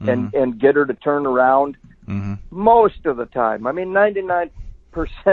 and 0.00 0.32
and 0.34 0.60
get 0.60 0.74
her 0.74 0.84
to 0.84 0.94
turn 0.94 1.26
around 1.26 1.76
hmm 2.06 2.34
most 2.50 3.04
of 3.06 3.16
the 3.16 3.26
time. 3.26 3.66
I 3.66 3.72
mean, 3.72 3.88
99% 3.88 4.50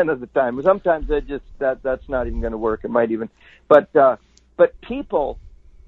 of 0.10 0.20
the 0.20 0.28
time. 0.34 0.60
Sometimes 0.64 1.12
I 1.12 1.20
just 1.20 1.44
that 1.60 1.84
that's 1.84 2.08
not 2.08 2.28
even 2.28 2.40
going 2.40 2.54
to 2.54 2.58
work. 2.58 2.82
It 2.84 2.90
might 2.90 3.12
even, 3.12 3.30
but 3.68 3.94
uh, 3.96 4.16
but 4.58 4.74
people, 4.82 5.38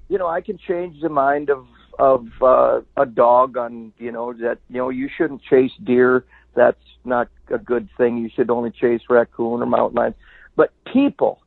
you 0.08 0.18
know, 0.18 0.28
I 0.28 0.40
can 0.42 0.58
change 0.58 1.00
the 1.00 1.08
mind 1.08 1.48
of 1.50 1.66
of 1.98 2.26
uh, 2.42 2.80
a 2.96 3.06
dog 3.06 3.56
on 3.56 3.94
you 3.98 4.12
know 4.12 4.34
that 4.34 4.58
you 4.68 4.76
know 4.76 4.90
you 4.90 5.08
shouldn't 5.16 5.42
chase 5.42 5.72
deer. 5.84 6.26
That's 6.54 6.84
not 7.06 7.28
a 7.48 7.58
good 7.58 7.88
thing. 7.96 8.18
You 8.18 8.30
should 8.34 8.50
only 8.50 8.70
chase 8.70 9.02
raccoon 9.08 9.62
or 9.62 9.66
mountain 9.66 9.96
lions. 9.96 10.14
But 10.56 10.72
people, 10.92 11.40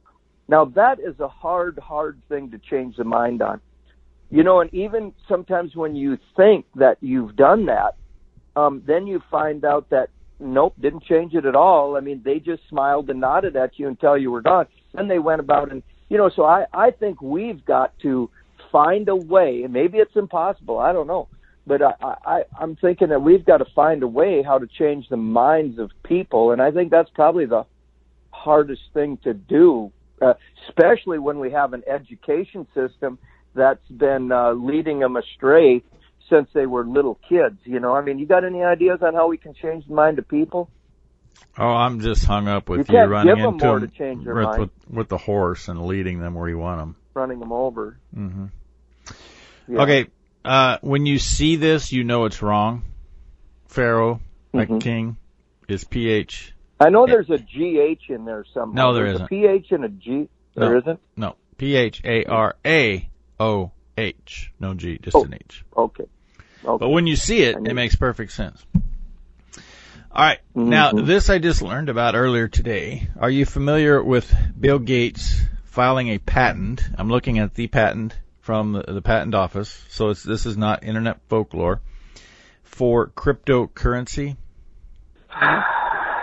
now 0.48 0.66
that 0.66 1.00
is 1.00 1.20
a 1.20 1.28
hard, 1.28 1.78
hard 1.80 2.22
thing 2.30 2.51
to 2.51 2.58
change 2.58 2.96
the 2.96 3.04
mind 3.04 3.42
on. 3.42 3.62
You 4.32 4.44
know, 4.44 4.62
and 4.62 4.72
even 4.74 5.13
sometimes 5.28 5.75
when 5.75 5.96
you 5.96 6.18
think 6.38 6.66
that 6.75 6.98
you've 7.01 7.36
done 7.36 7.66
that, 7.66 7.96
um, 8.56 8.84
then 8.86 9.08
you 9.08 9.22
find 9.32 9.66
out 9.66 9.89
that 9.89 10.10
nope, 10.39 10.74
didn't 10.80 11.04
change 11.04 11.34
it 11.34 11.46
at 11.46 11.56
all. 11.56 11.98
I 11.98 12.00
mean, 12.00 12.22
they 12.24 12.39
just 12.39 12.62
smiled 12.70 13.10
and 13.10 13.20
nodded 13.20 13.56
at 13.56 13.78
you 13.78 13.88
until 13.88 14.18
you 14.18 14.32
were 14.32 14.42
gone. 14.42 14.68
Then 14.94 15.08
they 15.08 15.20
went 15.20 15.39
about 15.39 15.72
and 15.72 15.84
you 16.10 16.18
know, 16.18 16.30
so 16.36 16.44
I 16.44 16.66
I 16.74 16.92
think 16.92 17.22
we've 17.22 17.63
got 17.63 17.98
to 18.00 18.30
find 18.72 19.08
a 19.10 19.16
way, 19.16 19.63
and 19.63 19.74
maybe 19.74 20.00
it's 20.00 20.16
impossible. 20.16 20.80
I 20.80 20.92
don't 20.92 21.08
know, 21.08 21.28
but 21.69 21.81
I, 21.83 21.93
I 22.25 22.43
I'm 22.59 22.75
thinking 22.75 23.09
that 23.09 23.21
we've 23.21 23.45
got 23.45 23.57
to 23.57 23.65
find 23.75 24.01
a 24.01 24.07
way 24.07 24.41
how 24.43 24.57
to 24.57 24.67
change 24.67 25.07
the 25.07 25.17
minds 25.17 25.77
of 25.77 25.91
people, 26.03 26.51
and 26.51 26.61
I 26.61 26.71
think 26.71 26.89
that's 26.89 27.11
probably 27.11 27.45
the 27.45 27.63
hardest 28.31 28.81
thing 28.93 29.17
to 29.23 29.33
do, 29.35 29.91
uh, 30.21 30.33
especially 30.67 31.19
when 31.19 31.38
we 31.39 31.51
have 31.51 31.73
an 31.73 31.83
education 31.88 32.67
system 32.73 33.19
that's 33.53 33.88
been 33.88 34.31
uh, 34.31 34.53
leading 34.53 34.99
them 34.99 35.15
astray 35.15 35.83
since 36.27 36.49
they 36.53 36.65
were 36.65 36.85
little 36.85 37.19
kids. 37.29 37.59
You 37.63 37.79
know, 37.79 37.93
I 37.95 38.01
mean, 38.01 38.17
you 38.17 38.25
got 38.25 38.43
any 38.43 38.63
ideas 38.63 38.99
on 39.03 39.13
how 39.13 39.27
we 39.27 39.38
can 39.38 39.53
change 39.53 39.85
the 39.88 39.93
mind 39.93 40.17
of 40.17 40.27
people? 40.27 40.69
Oh, 41.57 41.67
I'm 41.67 41.99
just 42.01 42.25
hung 42.25 42.47
up 42.47 42.67
with 42.67 42.89
You 42.89 42.97
you, 42.97 43.05
running 43.05 43.35
give 43.35 43.43
'em 43.43 43.53
into 43.53 43.65
more 43.65 43.75
'em 43.75 43.81
to 43.81 43.95
change 43.95 44.25
their 44.25 44.33
with, 44.33 44.43
mind. 44.43 44.59
with, 44.59 44.71
with 44.89 45.07
the 45.09 45.17
horse 45.17 45.67
and 45.67 45.85
leading 45.85 46.19
them 46.19 46.33
where 46.33 46.49
you 46.49 46.57
want 46.57 46.79
them. 46.79 46.95
Running 47.13 47.39
them 47.39 47.51
over. 47.51 47.97
hmm 48.13 48.45
Yeah. 49.67 49.81
Okay, 49.83 50.07
uh, 50.50 50.79
when 50.82 51.06
you 51.06 51.20
see 51.20 51.58
this, 51.58 51.91
you 51.91 52.03
know 52.03 52.25
it's 52.25 52.41
wrong. 52.41 52.84
Pharaoh, 53.68 54.20
like 54.51 54.68
Mhm. 54.68 54.82
king, 54.82 55.18
is 55.68 55.84
PH. 55.84 56.53
I 56.79 56.89
know 56.89 57.06
there's 57.06 57.29
a 57.29 57.38
GH 57.38 58.10
in 58.10 58.25
there 58.25 58.44
somewhere. 58.51 58.75
No, 58.75 58.94
there 58.94 59.03
there's 59.03 59.15
isn't. 59.15 59.25
A 59.25 59.29
PH 59.29 59.72
and 59.72 59.86
a 59.86 59.89
G. 59.89 60.27
There 60.56 60.72
No. 60.72 60.77
isn't. 60.79 61.00
No, 61.15 61.36
P 61.58 61.75
H 61.75 62.01
A 62.03 62.25
R 62.25 62.56
A 62.65 63.08
O 63.39 63.72
H. 63.96 64.51
No 64.60 64.74
G, 64.74 64.98
just 64.98 65.15
Oh. 65.15 65.24
an 65.24 65.36
H. 65.36 65.63
Okay. 65.77 66.06
Okay. 66.65 66.77
But 66.79 66.89
when 66.89 67.06
you 67.06 67.15
see 67.15 67.44
it, 67.44 67.56
it 67.68 67.75
makes 67.75 67.96
perfect 67.96 68.32
sense. 68.32 68.65
All 70.12 70.25
right. 70.25 70.39
Now, 70.56 70.91
Mhm. 70.91 71.06
this 71.06 71.29
I 71.29 71.38
just 71.38 71.62
learned 71.62 71.89
about 71.89 72.15
earlier 72.15 72.48
today. 72.48 73.08
Are 73.20 73.29
you 73.29 73.46
familiar 73.46 74.03
with 74.03 74.34
Bill 74.60 74.79
Gates 74.79 75.39
filing 75.65 76.08
a 76.08 76.18
patent? 76.18 76.82
I'm 76.98 77.10
looking 77.10 77.38
at 77.38 77.53
the 77.53 77.68
patent 77.68 78.18
from 78.50 78.72
the, 78.72 78.82
the 78.82 79.01
patent 79.03 79.36
office, 79.36 79.70
so 79.89 80.10
it's, 80.10 80.24
this 80.24 80.48
is 80.48 80.58
not 80.58 80.84
internet 80.84 81.20
folklore 81.29 81.82
for 82.63 83.06
cryptocurrency. 83.10 84.38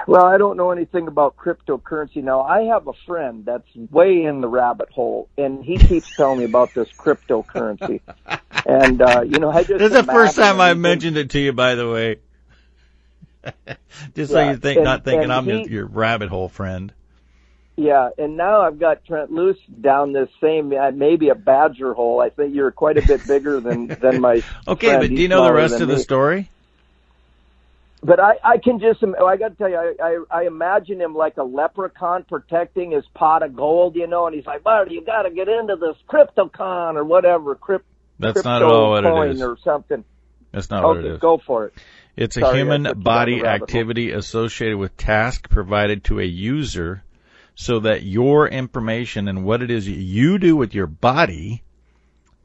Well, 0.09 0.25
I 0.25 0.37
don't 0.37 0.56
know 0.56 0.73
anything 0.73 1.06
about 1.06 1.37
cryptocurrency 1.37 2.25
now. 2.25 2.42
I 2.42 2.62
have 2.62 2.88
a 2.88 2.95
friend 3.06 3.45
that's 3.45 3.68
way 3.76 4.25
in 4.25 4.40
the 4.40 4.49
rabbit 4.49 4.90
hole, 4.90 5.28
and 5.38 5.64
he 5.64 5.78
keeps 5.78 6.16
telling 6.16 6.40
me 6.40 6.45
about 6.47 6.75
this 6.75 6.88
cryptocurrency. 6.99 8.00
and 8.66 9.00
uh, 9.00 9.21
you 9.21 9.38
know, 9.38 9.50
I 9.52 9.62
just 9.62 9.78
This 9.78 9.92
is 9.92 10.04
the 10.04 10.12
first 10.12 10.35
time 10.35 10.61
I 10.61 10.71
everything- 10.71 10.83
mentioned 10.83 11.16
it 11.18 11.30
to 11.30 11.38
you, 11.38 11.52
by 11.52 11.76
the 11.76 11.88
way. 11.88 12.16
just 14.16 14.33
so 14.33 14.40
you 14.40 14.56
think, 14.56 14.78
and- 14.78 14.85
not 14.85 15.04
thinking 15.04 15.30
I'm 15.30 15.45
he- 15.45 15.68
your 15.68 15.87
rabbit 15.87 16.28
hole 16.28 16.49
friend. 16.49 16.92
Yeah, 17.78 18.09
and 18.16 18.38
now 18.38 18.62
I've 18.62 18.78
got 18.78 19.04
Trent 19.04 19.30
Loos 19.30 19.59
down 19.80 20.12
this 20.12 20.30
same, 20.40 20.73
uh, 20.73 20.92
maybe 20.92 21.28
a 21.28 21.35
badger 21.35 21.92
hole. 21.92 22.21
I 22.21 22.30
think 22.30 22.54
you're 22.54 22.71
quite 22.71 22.97
a 22.97 23.06
bit 23.06 23.26
bigger 23.26 23.61
than 23.61 23.87
than 24.00 24.21
my. 24.23 24.42
Okay, 24.66 24.87
friend. 24.88 25.00
but 25.02 25.09
do 25.09 25.21
you 25.21 25.28
know 25.28 25.45
the 25.45 25.52
rest 25.52 25.80
of 25.80 25.88
the 25.88 25.99
story? 25.99 26.49
But 28.02 28.21
I, 28.21 28.35
I 28.45 28.59
can 28.59 28.78
just, 28.78 29.02
im- 29.02 29.16
I 29.21 29.37
got 29.37 29.49
to 29.49 29.54
tell 29.56 29.68
you, 29.68 29.76
I, 29.76 29.95
I, 30.30 30.42
I 30.42 30.47
imagine 30.47 31.00
him 31.00 31.14
like 31.14 31.38
a 31.38 31.42
leprechaun 31.42 32.25
protecting 32.25 32.92
his 32.92 33.04
pot 33.14 33.42
of 33.42 33.56
gold, 33.56 33.97
you 33.97 34.06
know, 34.06 34.26
and 34.26 34.37
he's 34.37 34.47
like, 34.47 34.64
Marty, 34.64 34.95
you 34.95 35.04
got 35.04 35.23
to 35.23 35.30
get 35.30 35.49
into 35.49 35.76
this 35.76 35.97
CryptoCon 36.09 36.95
or 36.95 37.04
whatever, 37.04 37.54
crypt, 37.56 37.85
That's 38.18 38.35
crypto 38.35 38.49
not 38.49 38.62
at 38.62 38.68
all 38.68 38.90
what 38.90 39.02
coin 39.04 39.28
it 39.30 39.35
is. 39.37 39.42
or 39.42 39.59
something. 39.64 40.04
That's 40.52 40.71
not 40.71 40.85
what 40.85 40.99
okay, 40.99 41.09
it 41.09 41.12
is. 41.14 41.21
go 41.21 41.38
for 41.45 41.66
it. 41.66 41.75
It's 42.16 42.37
a 42.37 42.40
Sorry, 42.40 42.52
I 42.54 42.56
human 42.59 42.85
took 42.85 42.97
you 42.99 43.02
down 43.02 43.02
body 43.02 43.37
the 43.38 43.42
rabbit 43.42 43.59
hole. 43.59 43.64
activity 43.64 44.11
associated 44.12 44.76
with 44.78 44.97
task 44.97 45.49
provided 45.50 46.04
to 46.04 46.21
a 46.21 46.25
user 46.25 47.02
so 47.56 47.80
that 47.80 48.02
your 48.04 48.46
information 48.46 49.26
and 49.26 49.44
what 49.44 49.62
it 49.62 49.70
is 49.70 49.88
you 49.88 50.38
do 50.38 50.54
with 50.54 50.75
your 50.75 50.86
body 50.86 51.62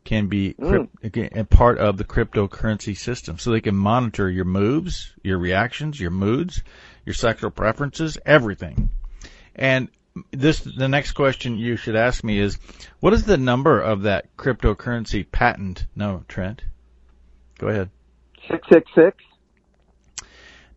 can 0.03 0.27
be 0.27 0.56
Mm. 0.58 0.89
crypt- 1.01 1.50
part 1.51 1.77
of 1.77 1.98
the 1.98 2.03
cryptocurrency 2.03 2.98
system 2.98 3.38
so 3.38 3.51
they 3.51 3.62
can 3.62 3.75
monitor 3.75 4.27
your 4.30 4.46
moves, 4.46 5.13
your 5.22 5.38
reactions, 5.38 6.00
your 6.00 6.10
moods, 6.12 6.63
your 7.06 7.13
sexual 7.13 7.51
preferences, 7.51 8.18
everything. 8.25 8.89
And 9.56 9.89
this 10.32 10.62
the 10.62 10.88
next 10.88 11.12
question 11.12 11.58
you 11.58 11.75
should 11.75 11.96
ask 11.96 12.24
me 12.24 12.39
is 12.39 12.58
what 13.00 13.13
is 13.13 13.25
the 13.25 13.38
number 13.38 13.80
of 13.80 14.03
that 14.03 14.36
cryptocurrency 14.38 15.30
patent? 15.30 15.86
No, 15.96 16.24
Trent. 16.27 16.63
Go 17.60 17.68
ahead. 17.68 17.89
666. 18.50 19.24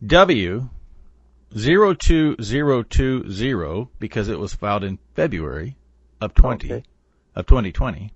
W 0.05 0.69
zero 1.57 1.93
two 1.93 2.35
zero 2.41 2.83
two 2.83 3.29
zero 3.31 3.89
because 3.99 4.29
it 4.29 4.39
was 4.39 4.53
filed 4.53 4.83
in 4.83 4.99
February 5.15 5.75
of 6.21 6.33
twenty 6.33 6.71
Okay. 6.73 6.83
of 7.35 7.45
twenty 7.45 7.71
twenty. 7.71 8.11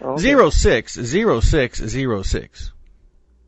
Okay. 0.00 0.20
Zero 0.20 0.50
six 0.50 0.94
zero 0.94 1.40
six 1.40 1.78
zero 1.82 2.22
six. 2.22 2.72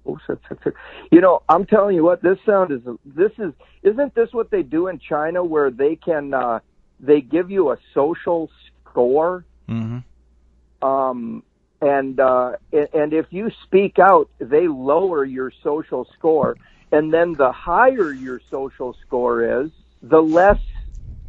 Oh, 0.06 0.18
six, 0.26 0.40
six, 0.48 0.62
six. 0.62 0.76
You 1.10 1.20
know, 1.20 1.42
I'm 1.48 1.66
telling 1.66 1.96
you 1.96 2.04
what, 2.04 2.22
this 2.22 2.38
sound 2.46 2.70
is, 2.70 2.80
this 3.04 3.32
is, 3.38 3.52
isn't 3.82 4.14
this 4.14 4.32
what 4.32 4.50
they 4.50 4.62
do 4.62 4.86
in 4.86 5.00
China 5.00 5.42
where 5.42 5.70
they 5.72 5.96
can, 5.96 6.32
uh, 6.32 6.60
they 7.00 7.20
give 7.20 7.50
you 7.50 7.72
a 7.72 7.78
social 7.92 8.48
score? 8.84 9.44
Mm-hmm. 9.68 10.88
um, 10.88 11.42
and 11.82 12.18
uh, 12.20 12.52
and 12.72 13.12
if 13.12 13.26
you 13.30 13.50
speak 13.64 13.98
out, 13.98 14.30
they 14.38 14.66
lower 14.66 15.24
your 15.24 15.52
social 15.62 16.06
score, 16.16 16.56
and 16.92 17.12
then 17.12 17.34
the 17.36 17.52
higher 17.52 18.12
your 18.12 18.40
social 18.50 18.96
score 19.06 19.62
is, 19.64 19.70
the 20.02 20.20
less, 20.20 20.58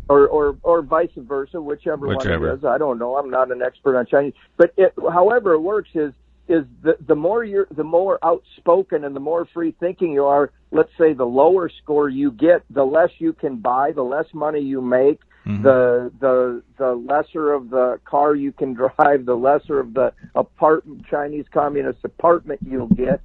or 0.10 0.28
or 0.28 0.58
or 0.64 0.82
vice 0.82 1.10
versa, 1.18 1.60
whichever, 1.62 2.08
Whichever. 2.08 2.48
one 2.48 2.56
it 2.56 2.60
is. 2.60 2.66
I 2.66 2.78
don't 2.78 3.00
know. 3.00 3.18
I'm 3.18 3.30
not 3.30 3.52
an 3.52 3.62
expert 3.62 3.98
on 3.98 4.06
Chinese, 4.06 4.34
but 4.58 4.74
it, 4.78 4.94
however 5.12 5.54
it 5.54 5.60
works 5.60 5.90
is 5.96 6.14
is 6.48 6.64
the 6.82 6.96
the 7.08 7.16
more 7.16 7.44
you're 7.44 7.68
the 7.76 7.84
more 7.84 8.20
outspoken 8.24 9.04
and 9.04 9.16
the 9.16 9.20
more 9.20 9.46
free 9.54 9.76
thinking 9.80 10.12
you 10.14 10.24
are. 10.26 10.52
Let's 10.72 10.92
say 10.98 11.14
the 11.14 11.26
lower 11.26 11.70
score 11.82 12.10
you 12.10 12.32
get, 12.32 12.64
the 12.70 12.84
less 12.84 13.10
you 13.20 13.34
can 13.34 13.58
buy, 13.58 13.92
the 13.94 14.04
less 14.04 14.26
money 14.34 14.60
you 14.62 14.82
make, 14.82 15.20
Mhm. 15.46 15.64
the 15.64 16.12
the 16.20 16.62
the 16.78 16.94
lesser 16.96 17.54
of 17.54 17.70
the 17.70 18.00
car 18.06 18.36
you 18.36 18.52
can 18.52 18.74
drive, 18.82 19.26
the 19.26 19.36
lesser 19.36 19.80
of 19.80 19.94
the 19.94 20.14
apartment 20.36 21.06
Chinese 21.10 21.46
communist 21.54 22.00
apartment 22.04 22.60
you'll 22.64 22.88
get. 22.88 23.22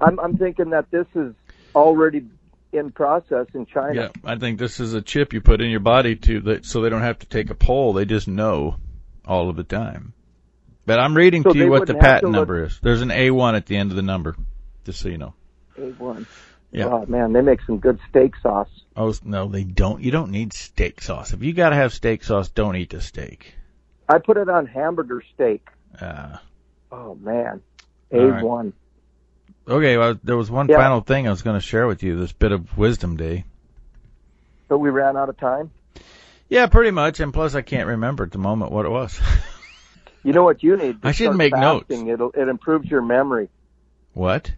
I'm 0.00 0.18
I'm 0.20 0.36
thinking 0.36 0.70
that 0.70 0.90
this 0.90 1.06
is 1.14 1.34
already 1.74 2.26
in 2.72 2.90
process 2.92 3.46
in 3.54 3.66
China. 3.66 3.94
Yeah, 3.94 4.08
I 4.24 4.36
think 4.36 4.58
this 4.58 4.80
is 4.80 4.94
a 4.94 5.02
chip 5.02 5.32
you 5.32 5.40
put 5.40 5.60
in 5.60 5.70
your 5.70 5.80
body 5.80 6.16
to 6.16 6.40
that, 6.42 6.64
so 6.64 6.82
they 6.82 6.88
don't 6.88 7.02
have 7.02 7.18
to 7.20 7.26
take 7.26 7.50
a 7.50 7.54
poll. 7.54 7.92
They 7.92 8.04
just 8.04 8.28
know 8.28 8.76
all 9.24 9.48
of 9.50 9.56
the 9.56 9.64
time. 9.64 10.12
But 10.86 10.98
I'm 10.98 11.16
reading 11.16 11.42
So 11.42 11.52
to 11.52 11.58
you 11.58 11.70
what 11.70 11.86
the 11.86 11.94
patent 11.94 12.32
number 12.32 12.64
is. 12.64 12.78
There's 12.82 13.02
an 13.02 13.10
A1 13.10 13.54
at 13.54 13.66
the 13.66 13.76
end 13.76 13.90
of 13.90 13.96
the 13.96 14.02
number, 14.02 14.36
just 14.84 15.00
so 15.00 15.08
you 15.08 15.18
know. 15.18 15.34
A1. 15.78 16.26
Yeah. 16.72 16.86
Oh 16.86 17.06
man, 17.06 17.32
they 17.32 17.40
make 17.40 17.60
some 17.62 17.78
good 17.78 17.98
steak 18.08 18.34
sauce. 18.42 18.70
Oh 18.96 19.12
no, 19.24 19.48
they 19.48 19.64
don't. 19.64 20.02
You 20.02 20.12
don't 20.12 20.30
need 20.30 20.52
steak 20.52 21.00
sauce. 21.00 21.32
If 21.32 21.42
you 21.42 21.52
gotta 21.52 21.76
have 21.76 21.92
steak 21.92 22.22
sauce, 22.22 22.48
don't 22.48 22.76
eat 22.76 22.90
the 22.90 23.00
steak. 23.00 23.54
I 24.08 24.18
put 24.18 24.36
it 24.36 24.48
on 24.48 24.66
hamburger 24.66 25.22
steak. 25.34 25.68
Uh, 26.00 26.36
Oh 26.92 27.14
man, 27.14 27.62
All 28.12 28.26
right. 28.26 28.42
A1. 29.70 29.76
okay, 29.76 29.96
well, 29.96 30.18
there 30.22 30.36
was 30.36 30.50
one 30.50 30.68
Yeah. 30.68 30.76
final 30.76 31.00
thing 31.00 31.26
I 31.26 31.30
was 31.30 31.42
going 31.42 31.56
to 31.58 31.64
share 31.64 31.86
with 31.86 32.02
you. 32.02 32.18
This 32.18 32.32
bit 32.32 32.52
of 32.52 32.76
wisdom 32.76 33.16
day. 33.16 33.44
So 34.68 34.76
we 34.76 34.90
ran 34.90 35.16
out 35.16 35.28
of 35.28 35.36
time. 35.38 35.70
Yeah, 36.48 36.66
pretty 36.66 36.90
much. 36.90 37.20
And 37.20 37.32
plus, 37.32 37.54
I 37.54 37.62
can't 37.62 37.88
remember 37.88 38.24
at 38.24 38.32
the 38.32 38.38
moment 38.38 38.72
what 38.72 38.86
it 38.86 38.90
was. 38.90 39.18
You 40.22 40.34
know 40.34 40.42
what 40.42 40.62
you 40.62 40.76
need? 40.76 41.00
To 41.00 41.08
I 41.08 41.12
should 41.12 41.34
make 41.34 41.54
notes. 41.56 41.86
It'll 41.90 42.30
it 42.32 42.46
improves 42.46 42.90
your 42.90 43.00
memory. 43.00 43.48
what? 44.12 44.52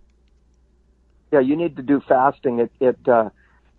Yeah, 1.31 1.39
you 1.39 1.55
need 1.55 1.77
to 1.77 1.83
do 1.83 2.01
fasting. 2.01 2.59
It 2.59 2.73
it 2.81 2.99
uh, 3.09 3.31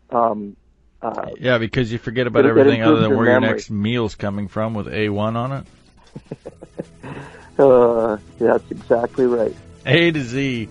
um, 0.10 0.56
uh, 1.02 1.32
Yeah, 1.38 1.58
because 1.58 1.92
you 1.92 1.98
forget 1.98 2.26
about 2.26 2.46
It- 2.46 2.46
it 2.46 2.50
everything 2.52 2.84
other 2.84 3.02
than 3.02 3.10
where 3.18 3.26
your 3.26 3.42
memory. 3.42 3.50
next 3.58 3.70
meal's 3.70 4.16
coming 4.16 4.48
from 4.48 4.76
with 4.76 4.88
A1 4.88 5.36
on 5.36 5.52
it. 5.52 5.66
uh, 7.60 8.18
that's 8.40 8.72
exactly 8.72 9.26
right. 9.26 9.54
A 9.86 10.10
to 10.12 10.22
Z. 10.24 10.70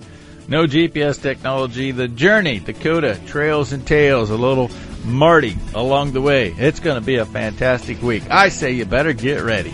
No 0.53 0.67
GPS 0.67 1.19
technology. 1.19 1.93
The 1.93 2.09
journey, 2.09 2.59
Dakota, 2.59 3.19
trails 3.27 3.73
and 3.73 3.87
tales, 3.87 4.29
a 4.29 4.37
little 4.37 4.71
Marty 5.03 5.57
along 5.73 6.13
the 6.13 6.21
way. 6.21 6.55
It's 6.59 6.79
going 6.79 7.01
to 7.01 7.07
be 7.07 7.17
a 7.17 7.25
fantastic 7.25 8.03
week. 8.03 8.23
I 8.29 8.51
say 8.51 8.73
you 8.73 8.85
better 8.85 9.15
get 9.15 9.43
ready. 9.43 9.73